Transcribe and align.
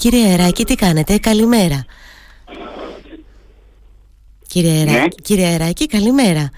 Κύριε 0.00 0.32
Εράκη, 0.32 0.64
τι 0.64 0.74
κάνετε, 0.74 1.18
καλημέρα. 1.18 1.84
Κύριε, 4.48 4.84
Ναι. 4.84 4.90
Εράκη, 4.92 5.22
κύριε 5.22 5.54
Εράκη, 5.54 5.86
καλημέρα. 5.86 6.50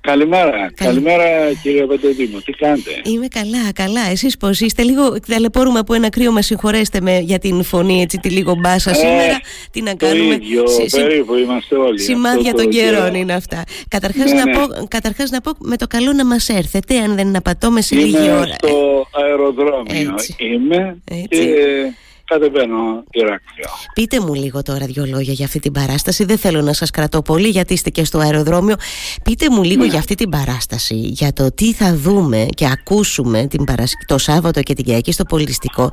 Καλημέρα. 0.00 0.72
Καλημέρα 0.74 1.24
κύριε 1.62 1.86
Παντοδήμο. 1.86 2.38
Τι 2.38 2.52
κάνετε; 2.52 2.90
Είμαι 3.04 3.26
καλά, 3.28 3.72
καλά. 3.74 4.00
Εσείς 4.10 4.36
πώς 4.36 4.60
είστε, 4.60 4.82
λίγο 4.82 5.20
ταλαιπωρούμε 5.20 5.78
από 5.78 5.94
ένα 5.94 6.08
κρύο, 6.08 6.32
μας 6.32 6.46
συγχωρέστε 6.46 7.00
με 7.00 7.18
για 7.18 7.38
την 7.38 7.62
φωνή, 7.62 8.00
έτσι, 8.02 8.18
τη 8.18 8.28
λίγο 8.30 8.54
μπάσα 8.54 8.90
Ε, 8.90 8.94
σήμερα. 8.94 9.40
Τι 9.70 9.82
να 9.82 9.96
Το 9.96 10.06
κάνουμε; 10.06 10.34
ίδιο 10.34 10.66
Συ- 10.68 10.88
συ- 10.88 11.00
περίπου 11.00 11.34
είμαστε 11.34 11.76
όλοι. 11.76 12.00
Σημάδια 12.00 12.40
Αυτό 12.50 12.56
των 12.62 12.64
το 12.64 12.70
καιρών 12.76 13.02
καιρό. 13.04 13.14
είναι 13.16 13.32
αυτά. 13.32 13.64
Καταρχάς, 13.88 14.32
Ναι, 14.32 14.38
να 14.38 14.44
ναι. 14.44 14.52
Πω, 14.52 14.86
καταρχάς 14.88 15.30
να 15.30 15.40
πω 15.40 15.50
με 15.58 15.76
το 15.76 15.86
καλό 15.86 16.12
να 16.12 16.24
μας 16.26 16.48
έρθετε, 16.48 16.98
αν 16.98 17.14
δεν 17.16 17.36
απατώμε 17.36 17.80
σε 17.80 17.94
λίγη 17.94 18.16
Είμαι 18.16 18.32
ώρα. 18.32 18.54
στο 18.54 19.06
αεροδρόμιο. 19.24 20.12
Έτσι. 20.14 20.34
Είμαι 20.38 20.96
Έτσι. 21.10 21.26
και 21.28 21.92
κατεβαίνω 22.32 23.04
Ηράκλειο. 23.10 23.66
Πείτε 23.94 24.20
μου 24.20 24.34
λίγο 24.34 24.62
τώρα 24.62 24.86
δύο 24.86 25.04
λόγια 25.06 25.32
για 25.32 25.44
αυτή 25.44 25.58
την 25.58 25.72
παράσταση. 25.72 26.24
Δεν 26.24 26.38
θέλω 26.38 26.62
να 26.62 26.72
σας 26.72 26.90
κρατώ 26.90 27.22
πολύ 27.22 27.48
γιατί 27.48 27.72
είστε 27.72 27.90
και 27.90 28.04
στο 28.04 28.18
αεροδρόμιο. 28.18 28.76
Πείτε 29.24 29.50
μου 29.50 29.62
λίγο 29.62 29.82
Ναι. 29.82 29.88
για 29.88 29.98
αυτή 29.98 30.14
την 30.14 30.28
παράσταση, 30.28 30.94
για 30.94 31.32
το 31.32 31.52
τι 31.54 31.72
θα 31.72 31.94
δούμε 31.96 32.46
και 32.56 32.66
ακούσουμε 32.72 33.46
την 33.46 33.64
Παρασ... 33.64 33.92
το 34.06 34.18
Σάββατο 34.18 34.62
και 34.62 34.74
την 34.74 34.84
Κυριακή 34.84 35.12
στο 35.12 35.24
πολιτιστικό 35.24 35.90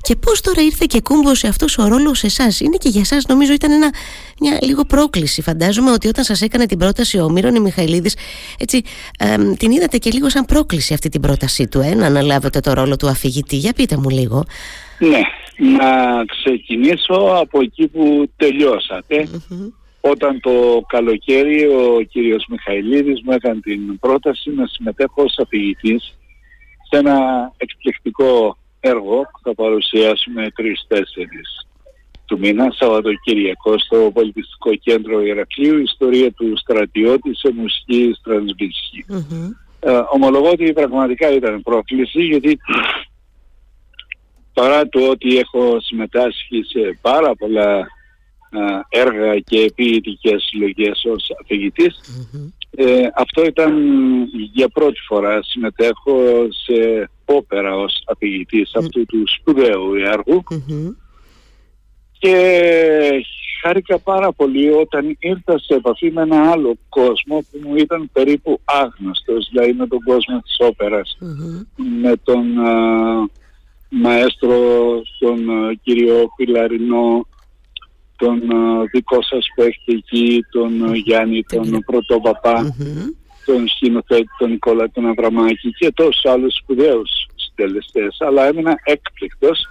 και 0.00 0.16
πώς 0.16 0.40
τώρα 0.40 0.62
ήρθε 0.62 0.84
και 0.88 1.00
κούμποσε 1.00 1.46
αυτός 1.46 1.78
ο 1.78 1.88
ρόλος 1.88 2.18
σε 2.18 2.26
εσάς. 2.26 2.60
Είναι 2.60 2.76
και 2.76 2.88
για 2.88 3.00
εσάς 3.00 3.24
νομίζω 3.26 3.52
ήταν 3.52 3.70
ένα, 3.70 3.90
μια 4.40 4.58
λίγο 4.62 4.84
πρόκληση. 4.84 5.42
Φαντάζομαι 5.42 5.90
ότι 5.90 6.08
όταν 6.08 6.24
σας 6.24 6.42
έκανε 6.42 6.66
την 6.66 6.78
πρόταση 6.78 7.18
ο 7.18 7.30
Μύρονη 7.30 7.60
Μιχαηλίδης 7.60 8.16
έτσι, 8.58 8.82
εμ, 9.18 9.54
την 9.54 9.70
είδατε 9.70 9.96
και 9.98 10.10
λίγο 10.10 10.30
σαν 10.30 10.44
πρόκληση 10.44 10.94
αυτή 10.94 11.08
την 11.08 11.20
πρότασή 11.20 11.66
του, 11.66 11.80
ε, 11.80 11.94
να 11.94 12.06
αναλάβετε 12.06 12.60
το 12.60 12.72
ρόλο 12.72 12.96
του 12.96 13.08
αφηγητή. 13.08 13.56
Για 13.56 13.72
πείτε 13.72 13.96
μου 13.96 14.08
λίγο. 14.08 14.44
Ναι. 14.98 15.20
Να 15.78 16.24
ξεκινήσω 16.24 17.14
από 17.14 17.60
εκεί 17.60 17.88
που 17.88 18.30
τελειώσατε. 18.36 19.28
Όταν 20.00 20.40
το 20.40 20.84
καλοκαίρι 20.88 21.66
ο 21.66 22.02
κύριος 22.10 22.46
Μιχαηλίδης 22.48 23.20
μου 23.24 23.32
έκανε 23.32 23.60
την 23.60 23.98
πρόταση 23.98 24.50
να 24.50 24.66
συμμετέχω 24.66 25.22
ως 25.22 25.38
αφηγητής 25.42 26.18
σε 26.90 26.98
ένα 26.98 27.16
εκπληκτικό 27.56 28.56
έργο 28.80 29.16
που 29.16 29.40
θα 29.42 29.54
παρουσιάσουμε 29.54 30.46
3-4 30.56 31.00
του 32.28 32.38
μήνα, 32.38 32.68
Σαββατοκύριακο, 32.70 33.78
στο 33.78 34.10
Πολιτιστικό 34.14 34.74
Κέντρο 34.74 35.22
Ηρακλείου, 35.22 35.78
ιστορία 35.78 36.32
του 36.32 36.56
στρατιώτη 36.56 37.36
σε 37.36 37.52
μουσική 37.54 38.14
Στρασβίσκη. 38.18 39.04
Μμμ. 39.08 39.50
Ε, 39.80 40.00
ομολογώ 40.10 40.50
ότι 40.50 40.72
πραγματικά 40.72 41.32
ήταν 41.32 41.62
πρόκληση 41.62 42.22
γιατί 42.22 42.58
παρά 44.60 44.88
το 44.88 45.10
ότι 45.10 45.38
έχω 45.38 45.80
συμμετάσχει 45.80 46.62
σε 46.62 46.98
πάρα 47.00 47.34
πολλά 47.34 47.76
α, 47.78 47.86
έργα 48.88 49.38
και 49.38 49.72
ποιητικές 49.74 50.42
συλλογές 50.42 51.04
ως 51.04 51.30
αφηγητής 51.42 52.00
Μμμ. 52.32 52.50
ε, 52.76 53.08
αυτό 53.14 53.44
ήταν 53.44 53.72
για 54.52 54.68
πρώτη 54.68 55.00
φορά 55.06 55.42
συμμετέχω 55.42 56.18
σε 56.64 57.10
όπερα 57.24 57.76
ως 57.76 58.02
αφηγητής 58.06 58.74
αυτού 58.74 59.06
του 59.06 59.22
σπουδαίου 59.38 59.94
έργου 59.94 60.42
Μμμ. 60.50 60.88
και 62.18 62.34
χάρηκα 63.62 63.98
πάρα 63.98 64.32
πολύ 64.32 64.70
όταν 64.70 65.16
ήρθα 65.18 65.58
σε 65.58 65.74
επαφή 65.74 66.10
με 66.10 66.22
ένα 66.22 66.50
άλλο 66.50 66.78
κόσμο 66.88 67.38
που 67.50 67.58
μου 67.68 67.76
ήταν 67.76 68.10
περίπου 68.12 68.60
άγνωστος, 68.64 69.48
δηλαδή 69.50 69.72
με 69.72 69.86
τον 69.86 69.98
κόσμο 69.98 70.40
της 70.40 70.56
όπερας, 70.58 71.16
Μμμ. 71.20 71.62
με 72.02 72.12
τον 72.24 72.58
α, 72.58 73.28
μαέστρο, 73.88 74.58
τον 75.18 75.50
α, 75.50 75.74
κύριο 75.82 76.28
Πιλαρινό, 76.36 77.26
τον 78.16 78.50
α, 78.56 78.84
δικό 78.92 79.22
σας 79.22 79.46
που 79.54 79.62
έχετε 79.62 79.92
εκεί, 79.92 80.44
τον 80.50 80.84
α, 80.90 80.94
Γιάννη, 80.96 81.42
τον 81.42 81.62
κύριο. 81.62 81.78
Πρωτόπαπα, 81.86 82.62
Μμμ. 82.62 83.06
τον 83.46 83.68
σκηνοθέτη, 83.68 84.28
τον 84.38 84.50
Νικόλα 84.50 84.90
τον 84.90 85.06
Αβραμάκη 85.06 85.70
και 85.78 85.92
τόσους 85.92 86.24
άλλους 86.24 86.54
σπουδαίους 86.54 87.10
συντελεστές. 87.34 88.16
Αλλά 88.20 88.46
έμεινα 88.46 88.74
έκπληκτος 88.84 89.68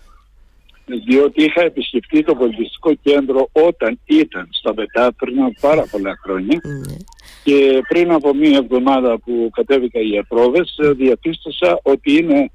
διότι 1.05 1.43
είχα 1.43 1.61
επισκεφτεί 1.61 2.23
το 2.23 2.35
πολιτιστικό 2.35 2.93
κέντρο 2.93 3.49
όταν 3.51 3.99
ήταν 4.05 4.47
στα 4.51 4.73
Βετά 4.73 5.13
πριν 5.13 5.41
από 5.41 5.53
πάρα 5.61 5.85
πολλά 5.91 6.19
χρόνια 6.23 6.59
Ναι. 6.63 6.95
και 7.43 7.81
πριν 7.87 8.11
από 8.11 8.33
μία 8.33 8.57
εβδομάδα 8.57 9.19
που 9.19 9.49
κατέβηκα 9.53 9.99
για 9.99 10.23
πρόβες 10.23 10.77
ε, 10.77 10.91
διαπίστωσα 10.91 11.79
ότι 11.83 12.17
είναι 12.17 12.51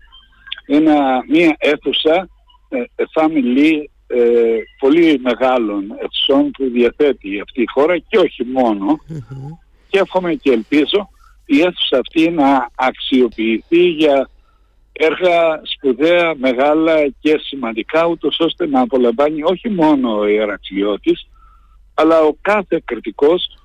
ένα, 0.77 1.25
μία 1.29 1.57
αίθουσα 1.59 2.29
ε, 2.69 2.83
family 3.15 3.85
ε, 4.07 4.57
πολύ 4.79 5.21
μεγάλων 5.23 5.85
αιθουσών 5.99 6.51
που 6.51 6.71
διαθέτει 6.71 7.41
αυτή 7.41 7.63
η 7.63 7.67
χώρα 7.73 7.99
και 7.99 8.19
όχι 8.19 8.45
μόνο 8.45 9.01
Μμμ. 9.07 9.49
και 9.89 9.99
εύχομαι 9.99 10.35
και 10.35 10.51
ελπίζω 10.53 11.09
η 11.47 11.61
αίθουσα 11.61 11.99
αυτή 11.99 12.31
να 12.31 12.71
αξιοποιηθεί 12.75 13.89
για 13.89 14.29
έργα 14.93 15.61
σπουδαία, 15.63 16.35
μεγάλα 16.37 17.09
και 17.21 17.41
σημαντικά 17.43 18.07
ούτως 18.07 18.41
ώστε 18.41 18.67
να 18.67 18.81
απολαμβάνει 18.81 19.43
όχι 19.43 19.71
μόνο 19.71 20.19
ο 20.19 20.27
Ιερακλειώτης 20.27 21.29
αλλά 21.95 22.21
ο 22.21 22.37
κάθε 22.41 22.83
κριτικός 22.85 23.59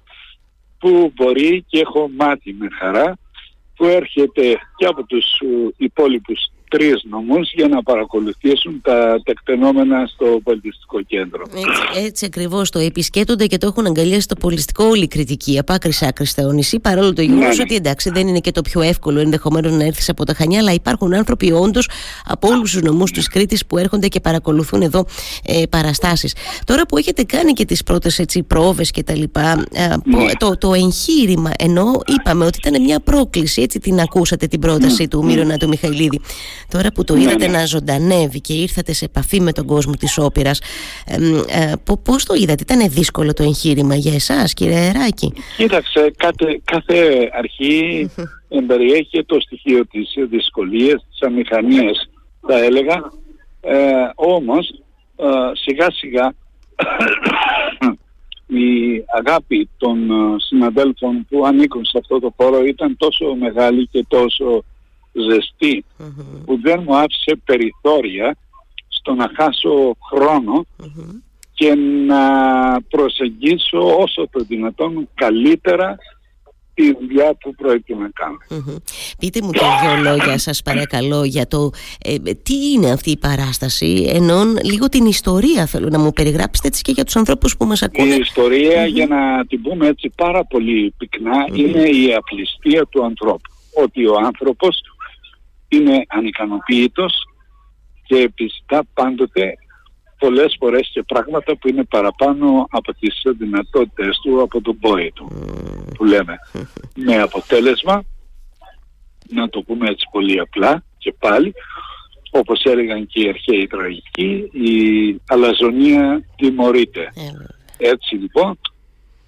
που 0.80 1.12
μπορεί 1.16 1.66
και 1.68 1.80
έχω 1.80 2.10
μάθει 2.18 2.54
με 2.54 2.68
χαρά 2.80 3.18
που 3.76 3.86
έρχεται 3.86 4.60
και 4.76 4.86
από 4.86 5.04
τους 5.04 5.26
ε, 5.40 5.74
υπόλοιπους 5.78 6.52
τρεις 6.70 7.04
νομούς 7.10 7.52
για 7.54 7.68
να 7.68 7.84
παρακολουθήσουν 7.84 8.82
τα 8.84 9.22
τεκτενόμενα 9.24 10.08
στο 10.14 10.26
πολιτιστικό 10.44 11.02
κέντρο. 11.02 11.42
Έτσι, 11.56 12.06
έτσι 12.06 12.26
ακριβώς 12.26 12.70
το 12.70 12.80
επισκέπτονται 12.80 13.46
και 13.46 13.58
το 13.58 13.68
έχουν 13.68 13.86
αγκαλιάσει 13.86 14.22
στο 14.22 14.36
πολιστικό 14.36 14.84
όλη 14.86 15.04
η 15.04 15.08
κριτική 15.08 15.60
από 15.60 15.74
άκρη 15.74 15.92
άκρη 16.02 16.26
στο 16.26 16.52
νησί. 16.52 16.80
Παρόλο 16.80 17.14
το 17.14 17.22
γεγονός 17.22 17.48
Ναι, 17.48 17.56
ναι. 17.56 17.62
ότι 17.62 17.76
εντάξει 17.76 18.10
δεν 18.10 18.28
είναι 18.28 18.40
και 18.40 18.52
το 18.52 18.62
πιο 18.62 18.82
εύκολο 18.82 19.20
ενδεχομένως 19.20 19.72
να 19.72 19.84
έρθεις 19.84 20.10
από 20.10 20.24
τα 20.26 20.34
Χανιά, 20.34 20.60
αλλά 20.60 20.72
υπάρχουν 20.74 21.14
άνθρωποι 21.14 21.52
όντως 21.52 21.90
από 22.26 22.48
όλους 22.48 22.72
τους 22.72 22.82
νομούς 22.82 23.12
της 23.12 23.28
Κρήτης 23.28 23.66
που 23.66 23.78
έρχονται 23.78 24.08
και 24.08 24.20
παρακολουθούν 24.20 24.82
εδώ 24.82 25.06
ε, 25.46 25.64
παραστάσεις. 25.70 26.36
Τώρα 26.66 26.86
που 26.86 26.98
έχετε 26.98 27.24
κάνει 27.24 27.54
και 27.54 27.66
τις 27.66 27.84
πρώτες 27.84 28.22
πρόβες 28.48 28.92
και 28.92 29.04
τα 29.04 29.16
λοιπά, 29.16 29.64
ε, 29.72 29.88
πω- 30.12 30.18
Ναι. 30.24 30.32
το, 30.38 30.58
το 30.58 30.74
εγχείρημα, 30.74 31.52
ενώ 31.58 32.02
είπαμε 32.20 32.46
ότι 32.46 32.60
ήταν 32.66 32.82
μια 32.82 33.00
πρόκληση, 33.00 33.62
έτσι 33.62 33.80
την 33.80 34.00
ακούσατε 34.00 34.48
την 34.48 34.60
πρόταση 34.60 35.08
του 35.08 35.26
Μύρονα 35.26 35.58
του 35.58 35.68
Μιχαηλίδη. 35.68 36.20
Τώρα 36.72 36.92
που 36.92 37.04
το 37.04 37.14
Ναι, 37.16 37.22
είδατε 37.22 37.48
ναι. 37.48 37.58
να 37.58 37.66
ζωντανεύει 37.66 38.42
και 38.42 38.54
ήρθατε 38.54 38.94
σε 38.94 39.06
επαφή 39.06 39.42
με 39.42 39.52
τον 39.52 39.66
κόσμο 39.66 39.94
της 39.94 40.18
όπερας 40.18 40.62
εμ, 41.06 41.36
ε, 41.36 41.72
πο- 41.84 41.98
πώς 41.98 42.26
το 42.26 42.34
είδατε, 42.34 42.64
ήταν 42.74 42.90
δύσκολο 42.90 43.34
το 43.34 43.44
εγχείρημα 43.44 43.96
για 43.96 44.14
εσάς 44.14 44.54
κύριε 44.54 44.88
Εράκη 44.90 45.34
Κοίταξε, 45.58 46.14
κάθε, 46.18 46.62
κάθε 46.64 47.30
αρχή 47.34 48.10
εμπεριέχει 48.60 49.24
το 49.26 49.40
στοιχείο 49.40 49.86
της 49.88 50.14
δυσκολίας, 50.30 51.06
της 51.10 51.22
αμηχανίας 51.22 52.10
θα 52.48 52.58
έλεγα. 52.64 53.12
Ε, 53.62 53.76
όμως 54.16 54.70
ε, 55.16 55.26
σιγά 55.54 55.92
σιγά 55.92 56.34
η 58.48 59.04
αγάπη 59.18 59.70
των 59.78 60.12
ε, 60.12 60.36
συναδέλφων 60.38 61.26
που 61.30 61.46
ανήκουν 61.46 61.86
σε 61.86 61.98
αυτό 61.98 62.20
το 62.20 62.34
χώρο 62.38 62.64
ήταν 62.66 62.98
τόσο 62.98 63.36
μεγάλη 63.40 63.88
και 63.92 64.06
τόσο 64.08 64.64
ζεστή 65.22 65.86
Μμμ, 65.98 66.44
που 66.46 66.60
δεν 66.62 66.84
μου 66.86 66.98
άφησε 66.98 67.42
περιθώρια 67.46 68.36
στο 68.88 69.14
να 69.14 69.32
χάσω 69.38 69.98
χρόνο 70.10 70.66
μμμ. 70.78 71.20
και 71.54 71.76
να 72.08 72.22
προσεγγίσω 72.82 73.98
όσο 73.98 74.28
το 74.32 74.44
δυνατόν 74.48 75.10
καλύτερα 75.14 75.98
τη 76.78 76.94
δουλειά 77.00 77.36
που 77.40 77.56
πρόκειται 77.56 77.96
να 77.96 78.10
κάνω. 78.14 78.38
Μμμ. 78.50 78.76
Πείτε 79.18 79.42
μου 79.42 79.52
και 79.52 79.60
δύο 79.82 80.12
λόγια 80.12 80.38
σας 80.38 80.62
παρακαλώ 80.62 81.24
για 81.24 81.48
το 81.48 81.72
ε, 82.04 82.16
τι 82.18 82.72
είναι 82.72 82.92
αυτή 82.92 83.12
η 83.12 83.18
παράσταση 83.18 84.12
ενώ 84.14 84.44
λίγο 84.64 84.90
την 84.90 85.06
ιστορία 85.06 85.66
θέλω 85.66 85.90
να 85.90 86.00
μου 86.00 86.12
περιγράψετε 86.12 86.68
έτσι 86.68 86.82
και 86.82 86.92
για 86.92 87.04
τους 87.04 87.16
ανθρώπους 87.16 87.58
που 87.58 87.66
μας 87.66 87.82
Η 87.82 87.86
ακούνε 87.86 88.16
ιστορια 88.16 88.86
για 88.86 89.08
να 89.08 89.46
την 89.46 89.62
πούμε 89.62 89.88
έτσι 89.88 90.12
πάρα 90.16 90.46
πολύ 90.46 90.94
πυκνά, 90.98 91.46
είναι 91.54 91.82
η 91.82 92.14
απληστία 92.14 92.86
του 92.86 93.04
ανθρώπου. 93.04 93.52
Ότι 93.84 94.08
ο 94.08 94.16
άνθρωπος 94.26 94.82
είναι 95.68 96.06
ανικανοποίητος 96.08 97.14
και 98.04 98.16
επιζητά 98.16 98.84
πάντοτε 98.94 99.54
πολλές 100.20 100.56
φορές 100.60 100.90
και 100.94 101.04
πράγματα 101.04 101.58
που 101.58 101.68
είναι 101.68 101.84
παραπάνω 101.84 102.68
από 102.70 102.94
τις 102.94 103.22
δυνατότητες 103.38 104.20
του, 104.24 104.42
από 104.42 104.62
τον 104.62 104.80
πόη 104.80 105.12
του, 105.16 105.28
που 105.98 106.06
λέμε. 106.06 106.38
Με 106.96 107.22
αποτέλεσμα, 107.22 108.04
να 109.30 109.50
το 109.50 109.62
πούμε 109.62 109.90
έτσι 109.90 110.08
πολύ 110.12 110.40
απλά 110.40 110.84
και 110.98 111.14
πάλι, 111.20 111.54
όπως 112.32 112.64
έλεγαν 112.64 113.08
και 113.08 113.24
οι 113.24 113.30
αρχαίοι 113.30 113.68
τραγικοί, 113.68 114.50
η 114.52 115.22
αλαζονία 115.28 116.24
τιμωρείται. 116.36 117.12
Ε, 117.78 117.90
Έτσι 117.90 118.16
λοιπόν, 118.16 118.60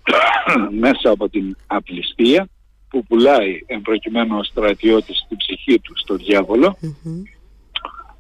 μέσα 0.86 1.10
από 1.10 1.30
την 1.30 1.56
απληστία 1.68 2.48
που 2.90 3.04
πουλάει 3.04 3.64
εν 3.66 3.82
προκειμένου 3.82 4.38
ο 4.38 4.44
στρατιώτης 4.44 5.26
την 5.28 5.38
ψυχή 5.38 5.80
του 5.80 5.98
στο 5.98 6.16
διάβολο 6.16 6.78
μμμ. 6.80 7.22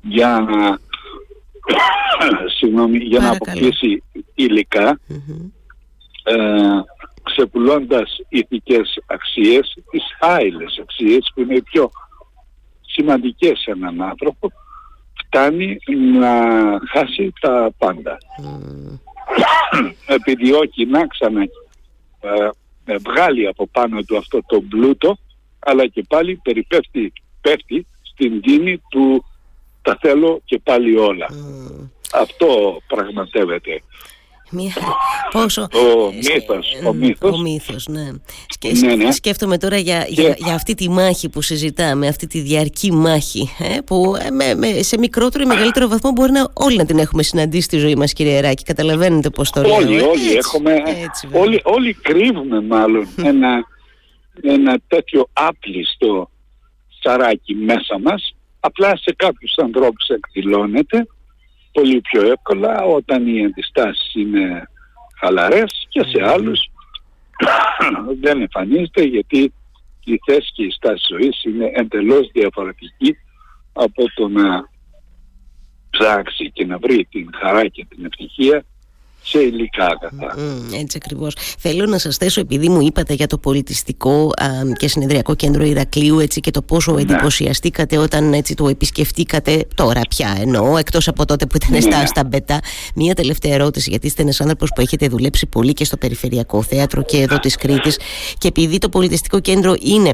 για 0.02 0.40
να 0.50 0.80
συγγνώμη, 2.58 2.98
για 2.98 3.20
να 3.20 3.26
Παρακαλώ. 3.26 3.58
αποκτήσει 3.60 4.04
υλικά 4.36 5.00
ε, 6.24 6.36
ξεπουλώντας 7.24 8.18
ηθικές 8.30 9.02
αξίες, 9.06 9.78
τις 9.92 10.04
άειλες 10.20 10.80
αξίες 10.82 11.32
που 11.34 11.42
είναι 11.42 11.56
οι 11.56 11.62
πιο 11.62 11.92
σημαντικές 12.82 13.60
σε 13.60 13.72
έναν 13.72 14.02
άνθρωπο, 14.02 14.52
φτάνει 15.26 15.78
να 16.20 16.32
χάσει 16.92 17.34
τα 17.40 17.72
πάντα. 17.78 18.18
Επιδιώκει 20.18 20.86
να 20.86 21.08
ξανα 21.08 21.42
ε, 21.42 22.50
ε, 22.90 22.96
βγάλει 22.98 23.48
από 23.48 23.68
πάνω 23.68 24.02
του 24.02 24.18
αυτό 24.18 24.40
το 24.48 24.62
πλούτο, 24.62 25.18
αλλά 25.60 25.88
και 25.88 26.04
πάλι 26.08 26.40
περιπέφτει, 26.44 27.14
πέφτει 27.42 27.88
στην 28.02 28.42
κίνη 28.42 28.82
του 28.90 29.26
τα 29.82 29.98
θέλω 30.02 30.42
και 30.46 30.60
πάλι 30.64 30.98
όλα. 30.98 31.28
Αυτό 32.14 32.82
πραγματεύεται. 32.88 33.84
Μία... 34.52 34.74
Πόσο... 35.32 35.62
Ο 35.62 36.12
μύθος, 36.14 36.68
ο 36.88 36.94
μύθος. 36.94 37.32
Ο 37.34 37.42
μύθος, 37.42 37.88
ναι. 37.88 38.10
Σκε... 38.50 38.72
Ναι, 38.72 38.96
ναι. 38.96 39.12
Σκέφτομαι 39.12 39.58
τώρα 39.58 39.78
για, 39.78 40.04
Και- 40.04 40.22
για, 40.22 40.36
για 40.38 40.54
αυτή 40.54 40.74
τη 40.76 40.90
μάχη 40.90 41.30
που 41.30 41.42
συζητάμε, 41.42 42.08
αυτή 42.08 42.28
τη 42.28 42.40
διαρκή 42.40 42.92
μάχη, 42.92 43.50
ε, 43.60 43.78
που 43.86 44.16
ε, 44.26 44.30
με, 44.30 44.56
με- 44.56 44.82
σε 44.84 44.98
μικρότερο 44.98 45.44
ή 45.44 45.48
μεγαλύτερο 45.48 45.88
βαθμό 45.88 46.12
μπορεί 46.12 46.32
να 46.32 46.48
όλοι 46.54 46.76
να 46.76 46.86
την 46.86 46.98
έχουμε 47.00 47.24
συναντήσει 47.24 47.62
στη 47.64 47.78
ζωή 47.78 47.96
μας, 47.96 48.14
κύριε 48.14 48.38
Εράκη. 48.38 48.64
Καταλαβαίνετε 48.64 49.30
πώς 49.30 49.50
το 49.50 49.62
λέω. 49.62 49.76
Όλοι, 49.76 49.98
ε. 49.98 50.02
όλοι 50.02 50.22
Έτσι, 50.24 50.34
έχουμε, 50.36 50.74
έτσι, 50.86 51.28
βέβαια. 51.28 51.42
όλοι, 51.42 51.62
όλοι 51.64 51.94
κρύβουμε 51.94 52.62
μάλλον 52.62 53.08
ένα, 53.24 53.64
ένα 54.42 54.80
τέτοιο 54.88 55.30
άπλιστο 55.34 56.30
σαράκι 57.04 57.54
μέσα 57.56 58.00
μας, 58.04 58.36
απλά 58.60 58.98
σε 58.98 59.14
κάποιους 59.16 59.54
ανθρώπους 59.58 60.08
εκδηλώνεται 60.08 61.08
πολύ 61.72 62.02
πιο 62.02 62.22
εύκολα 62.32 62.82
όταν 62.82 63.28
οι 63.28 63.46
αντιστάσεις 63.46 64.14
είναι 64.16 64.70
χαλαρές 65.20 65.88
και 65.90 66.04
σε 66.04 66.24
άλλους 66.24 66.72
δεν 68.22 68.42
εμφανίζεται 68.42 69.04
γιατί 69.04 69.54
η 70.04 70.20
θέση 70.26 70.52
και 70.54 70.64
η 70.64 70.72
στάση 70.72 71.06
ζωής 71.10 71.44
είναι 71.44 71.72
εντελώς 71.74 72.30
διαφορετική 72.34 73.18
από 73.74 74.04
το 74.16 74.28
να 74.28 74.70
ψάξει 75.90 76.52
και 76.52 76.66
να 76.66 76.78
βρει 76.78 77.08
την 77.12 77.30
χαρά 77.40 77.68
και 77.68 77.86
την 77.90 78.06
ευτυχία 78.06 78.64
σε 79.24 79.40
υλικά 79.40 79.86
αγαθά. 79.86 80.40
Μμ, 80.42 80.74
έτσι 80.74 80.98
ακριβώς. 81.04 81.36
Θέλω 81.60 81.86
να 81.86 81.98
σας 81.98 82.18
θέσω, 82.18 82.40
επειδή 82.42 82.70
μου 82.70 82.82
είπατε 82.82 83.14
για 83.14 83.28
το 83.28 83.38
πολιτιστικό 83.38 84.32
α, 84.42 84.48
και 84.78 84.88
συνεδριακό 84.88 85.36
κέντρο 85.36 85.64
Ηρακλείου 85.64 86.20
έτσι, 86.20 86.40
και 86.40 86.52
το 86.52 86.62
πόσο 86.62 86.94
Ναι. 86.94 87.02
εντυπωσιαστήκατε 87.02 87.98
όταν 87.98 88.34
έτσι, 88.34 88.54
το 88.54 88.68
επισκεφτήκατε 88.68 89.66
τώρα 89.76 90.02
πια 90.10 90.38
εννοώ, 90.42 90.78
εκτός 90.78 91.08
από 91.08 91.26
τότε 91.26 91.46
που 91.46 91.56
ήταν 91.56 91.72
Ναι, 91.72 91.80
στα, 91.82 92.00
ναι. 92.00 92.06
στα 92.06 92.24
Μπετά. 92.24 92.60
Μία 92.96 93.14
τελευταία 93.16 93.54
ερώτηση, 93.54 93.90
γιατί 93.90 94.08
είστε 94.08 94.22
ένας 94.22 94.42
άνθρωπος 94.42 94.70
που 94.76 94.82
έχετε 94.82 95.08
δουλέψει 95.08 95.46
πολύ 95.46 95.74
και 95.74 95.86
στο 95.86 95.98
Περιφερειακό 95.98 96.62
Θέατρο 96.62 97.04
και 97.04 97.18
εδώ 97.18 97.40
της 97.40 97.56
Κρήτης 97.56 97.98
και 98.38 98.48
επειδή 98.48 98.78
το 98.78 98.90
πολιτιστικό 98.90 99.40
κέντρο 99.40 99.76
είναι 99.80 100.10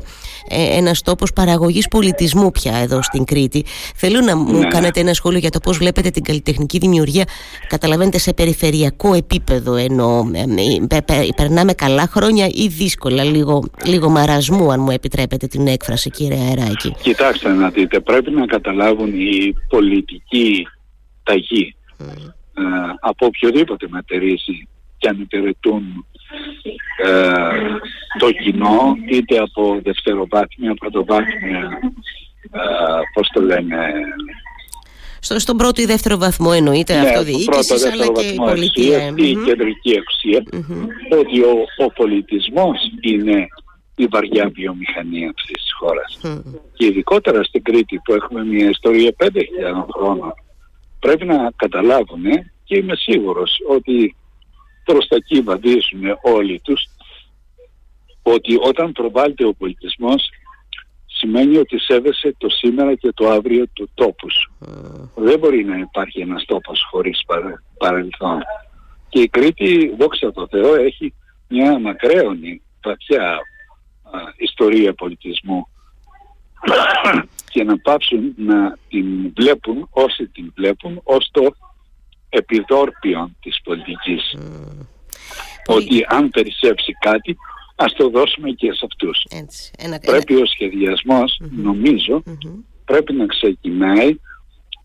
ε, 0.50 0.78
ένας 0.78 1.02
τόπος 1.02 1.34
παραγωγής 1.34 1.88
πολιτισμού 1.88 2.52
πια 2.52 2.76
εδώ 2.78 3.02
στην 3.02 3.24
Κρήτη, 3.24 3.66
θέλω 3.96 4.20
να 4.22 4.36
μου 4.38 4.58
Ναι. 4.60 4.68
κάνετε 4.68 5.00
ένα 5.00 5.14
σχόλιο 5.14 5.40
για 5.40 5.50
το 5.50 5.60
πώς 5.60 5.78
βλέπετε 5.78 6.10
την 6.10 6.24
καλλιτεχνική 6.24 6.78
δημιουργία, 6.78 7.24
καταλαβαίνετε, 7.68 8.18
σε 8.18 8.34
περιφερειακό 8.34 9.05
επίπεδο 9.14 9.76
εννοώ. 9.76 10.30
Ε, 10.34 10.40
ε, 10.40 10.86
πε- 10.88 11.06
πε- 11.06 11.34
περνάμε 11.36 11.74
καλά 11.74 12.08
χρόνια 12.08 12.48
ή 12.48 12.68
δύσκολα, 12.68 13.24
λίγο, 13.24 13.64
λίγο 13.86 14.10
μαρασμού, 14.10 14.72
αν 14.72 14.80
μου 14.80 14.92
επιτρέπετε 14.92 15.48
την 15.48 15.68
έκφραση, 15.68 16.10
κύριε 16.10 16.40
Αεράκη. 16.40 16.96
Κοιτάξτε 17.02 17.50
να 17.50 17.70
δείτε, 17.70 18.00
πρέπει 18.00 18.32
να 18.32 18.46
καταλάβουν 18.46 19.14
οι 19.14 19.56
πολιτικοί 19.70 20.68
ταγοί 21.24 21.76
ε, 21.98 22.64
από 23.00 23.26
οποιοδήποτε 23.26 23.88
μετερίζει 23.90 24.68
και 24.98 25.08
αν 25.08 25.20
υπηρετούν 25.22 26.06
ε, 27.04 27.78
το 28.20 28.32
κοινό 28.32 28.96
είτε 29.10 29.38
από 29.38 29.80
δευτεροβάθμια, 29.84 30.74
πρωτοβάθμια 30.74 31.80
ε, 32.52 32.60
πώς 33.14 33.30
το 33.34 33.42
λένε 33.42 33.78
Στο, 35.26 35.40
στον 35.40 35.58
πρώτο 35.58 35.82
ή 35.82 35.86
δεύτερο 35.86 36.18
βαθμό 36.18 36.52
εννοείται 36.54 36.94
ναι, 36.94 37.08
αυτοδιοίκηση, 37.08 37.46
πρώτο, 37.46 37.74
αλλά 37.74 37.84
δεύτερο 37.84 38.12
και 38.14 38.26
η 38.26 38.28
βαθμό 38.28 38.46
πολιτεία. 38.46 38.98
εξουσία 38.98 39.26
ή 39.26 39.30
η 39.30 39.36
Μμμ. 39.36 39.46
κεντρική 39.46 39.90
εξουσία 39.90 40.44
Μμμ. 40.54 40.88
ότι 41.20 41.42
ο, 41.42 41.54
ο 41.86 41.92
πολιτισμός 41.92 42.78
είναι 43.02 43.48
η 43.96 44.06
βαριά 44.06 44.50
βιομηχανία 44.54 45.34
αυτής 45.38 45.62
της 45.64 45.74
χώρας. 45.80 46.18
Μμμ. 46.24 46.54
Και 46.74 46.86
ειδικότερα 46.86 47.44
στην 47.44 47.64
Κρήτη 47.64 48.00
που 48.04 48.14
έχουμε 48.14 48.46
μια 48.46 48.70
ιστορία 48.70 49.12
5.000 49.24 49.30
χρόνων 49.96 50.34
πρέπει 51.00 51.26
να 51.26 51.52
καταλάβουν 51.56 52.24
και 52.64 52.76
είμαι 52.78 52.96
σίγουρος 52.96 53.58
ότι 53.70 54.16
προς 54.86 55.08
τα 55.08 55.16
εκεί 55.16 55.42
βαδίζουν 55.42 56.02
όλοι 56.22 56.60
τους 56.64 56.82
ότι 58.22 58.58
όταν 58.62 58.92
προβάλλεται 58.92 59.46
ο 59.46 59.54
πολιτισμός 59.54 60.30
σημαίνει 61.26 61.58
ότι 61.58 61.80
σέβεσαι 61.80 62.36
το 62.38 62.50
σήμερα 62.50 62.96
και 62.96 63.12
το 63.14 63.30
αύριο 63.30 63.66
του 63.74 63.90
τόπου 63.94 64.28
σου. 64.32 64.52
Δεν 65.16 65.40
μπορεί 65.40 65.64
να 65.64 65.78
υπάρχει 65.78 66.22
ένας 66.22 66.46
τόπος 66.46 66.88
χωρίς 66.92 67.24
παρε- 67.26 67.56
παρελθόν. 67.78 68.40
Και 69.10 69.20
η 69.22 69.28
Κρήτη, 69.28 69.96
δόξα 70.00 70.32
τω 70.32 70.48
Θεώ, 70.48 70.76
έχει 70.76 71.14
μια 71.48 71.80
μακραίωνη, 71.80 72.62
βαθιά 72.84 73.32
α, 73.32 73.40
ιστορία 74.38 74.94
πολιτισμού 74.94 75.68
και 77.52 77.64
να 77.64 77.78
πάψουν 77.78 78.34
να 78.38 78.78
την 78.90 79.34
βλέπουν 79.36 79.88
όσοι 79.92 80.28
την 80.28 80.52
βλέπουν 80.56 81.00
ως 81.04 81.30
το 81.32 81.48
επιδόρπιον 82.30 83.36
της 83.42 83.62
πολιτικής. 83.64 84.36
Πολύ- 85.64 85.86
Ότι 85.86 86.06
αν 86.08 86.30
περισσέψει 86.30 86.92
κάτι, 87.00 87.38
ας 87.76 87.94
το 87.94 88.10
δώσουμε 88.10 88.50
και 88.52 88.72
σε 88.72 88.86
αυτούς. 88.92 89.26
Έτσι, 89.42 89.72
ένα, 89.78 90.00
Πρέπει 90.06 90.36
ο 90.36 90.46
σχεδιασμός, 90.46 91.40
νομίζω, 91.64 92.24
ένα- 92.26 92.38
Μμμ. 92.46 92.60
πρέπει 92.86 93.14
να 93.14 93.26
ξεκινάει 93.26 94.16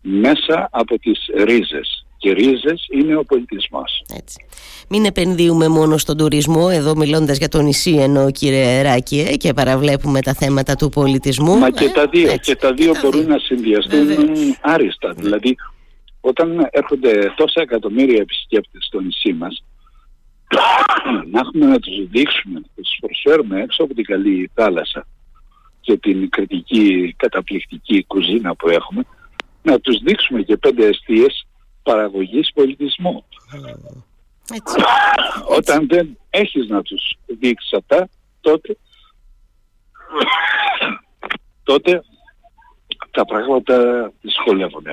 μέσα 0.01 0.69
από 0.71 0.99
τις 0.99 1.19
ρίζες. 1.43 2.05
Και 2.17 2.33
ρίζες 2.33 2.87
είναι 2.91 3.15
ο 3.15 3.23
πολιτισμός. 3.25 4.03
Έτσι. 4.15 4.45
Μην 4.89 5.05
επενδύουμε 5.05 5.67
μόνο 5.67 5.97
στον 5.97 6.17
τουρισμό, 6.17 6.67
εδώ 6.71 6.95
μιλώντας 6.95 7.37
για 7.37 7.47
το 7.47 7.61
νησί 7.61 7.91
εννοώ 7.91 8.31
κύριε 8.31 8.79
Εράκη 8.79 9.19
ε, 9.19 9.35
και 9.37 9.53
παραβλέπουμε 9.53 10.21
τα 10.21 10.33
θέματα 10.33 10.75
του 10.75 10.89
πολιτισμού. 10.89 11.57
Μα 11.57 11.69
και 11.69 11.83
Ε, 11.85 11.89
τα 11.89 12.07
δύο, 12.07 12.31
έτσι. 12.31 12.51
και 12.51 12.55
τα 12.59 12.73
δύο 12.73 12.91
τα 12.93 12.99
μπορούν 13.03 13.19
δύο. 13.25 13.29
να 13.29 13.39
συνδυαστούν 13.39 14.05
Βεβαίως. 14.07 14.39
άριστα. 14.61 15.13
Δηλαδή, 15.13 15.55
όταν 16.21 16.67
έρχονται 16.71 17.33
τόσα 17.35 17.61
εκατομμύρια 17.61 18.21
επισκέπτες 18.21 18.85
στο 18.85 18.99
νησί 18.99 19.33
μας, 19.33 19.63
να 21.31 21.39
έχουμε 21.39 21.65
να 21.65 21.79
τους 21.79 22.07
δείξουμε, 22.09 22.59
να 22.59 22.65
τους 22.75 22.97
προσφέρουμε 22.99 23.61
έξω 23.61 23.83
από 23.83 23.93
την 23.93 24.03
καλή 24.03 24.51
θάλασσα 24.53 25.07
και 25.81 25.97
την 25.97 26.29
κριτική 26.29 27.13
καταπληκτική 27.17 28.03
κουζίνα 28.03 28.55
που 28.55 28.69
έχουμε, 28.69 29.05
να 29.63 29.79
τους 29.79 29.99
δείξουμε 29.99 30.41
και 30.41 30.57
πέντε 30.57 30.85
αιστείες 30.85 31.47
παραγωγής 31.83 32.51
πολιτισμού. 32.53 33.25
Έτσι. 34.53 34.75
Όταν 35.57 35.87
δεν 35.87 36.17
έχεις 36.29 36.67
να 36.67 36.81
τους 36.81 37.17
δείξεις 37.25 37.73
αυτά, 37.73 38.09
τότε, 38.41 38.77
τότε 41.63 42.03
τα 43.11 43.25
πράγματα 43.25 44.11
δυσκολεύονται. 44.21 44.91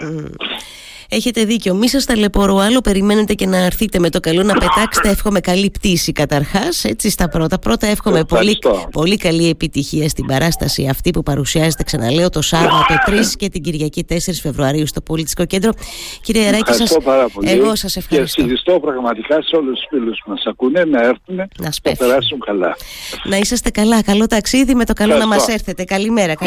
Έχετε 1.10 1.44
δίκιο. 1.44 1.74
Μη 1.74 1.88
σας 1.88 2.04
ταλαιπωρώ 2.04 2.56
άλλο. 2.56 2.80
Περιμένετε 2.80 3.34
και 3.34 3.46
να 3.46 3.56
έρθετε 3.56 3.98
με 3.98 4.10
το 4.10 4.20
καλό 4.20 4.42
να 4.42 4.52
πετάξετε. 4.52 5.08
Εύχομαι 5.08 5.40
καλή 5.40 5.70
πτήση 5.70 6.12
καταρχάς. 6.12 6.84
Έτσι 6.84 7.10
στα 7.10 7.28
πρώτα. 7.28 7.58
Πρώτα 7.58 7.86
εύχομαι 7.86 8.24
πολύ, 8.24 8.58
Ευχαριστώ. 8.62 8.88
πολύ 8.90 9.16
καλή 9.16 9.48
επιτυχία 9.48 10.08
στην 10.08 10.26
παράσταση 10.26 10.86
αυτή 10.90 11.10
που 11.10 11.22
παρουσιάζεται, 11.22 11.82
ξαναλέω, 11.82 12.30
το 12.30 12.42
Σάββατο 12.42 12.94
3 13.06 13.36
και 13.36 13.48
την 13.48 13.62
Κυριακή 13.62 14.04
4 14.08 14.14
Φεβρουαρίου 14.42 14.86
στο 14.86 15.00
Πολιτικό 15.00 15.44
Κέντρο. 15.44 15.70
Κύριε 16.22 16.42
Εράκη, 16.46 16.60
Ευχαριστώ 16.70 16.86
σας, 16.94 17.04
πάρα 17.04 17.28
πολύ. 17.28 17.50
εγώ 17.50 17.74
σας 17.74 17.96
ευχαριστώ. 17.96 18.42
Και 18.42 18.48
συζητώ 18.48 18.80
πραγματικά 18.80 19.42
σε 19.42 19.56
όλους 19.56 19.78
τους 19.78 19.86
φίλους 19.90 20.18
που 20.24 20.30
μας 20.30 20.42
ακούνε 20.46 20.84
να 20.84 21.00
έρθουν 21.00 21.34
Να 21.36 21.46
να 21.58 21.72
σπέφτει. 21.72 21.98
περάσουν 22.06 22.38
καλά. 22.46 22.76
Να 23.24 23.36
είσαστε 23.36 23.70
καλά. 23.70 24.02
Καλό 24.02 24.26
ταξίδι 24.26 24.74
με 24.74 24.84
το 24.84 24.92
καλό 24.92 25.12
να 25.12 25.18
Ευχαριστώ. 25.18 25.46
μας 25.50 25.54
έρθετε. 25.58 25.84
Καλημέρα. 25.84 26.34